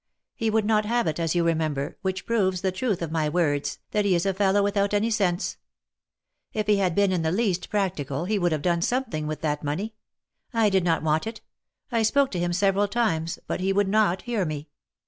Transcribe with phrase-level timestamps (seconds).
[0.33, 3.77] He would not have it, as you remember, which proves the truth of my words,
[3.91, 5.57] that he is a fellow without any sense.
[6.53, 9.63] If he had been in the least practical, he would have done something with that
[9.63, 9.93] money.
[10.55, 11.41] I did not want it.
[11.91, 14.69] I spoke to him several times, but be would not hear me.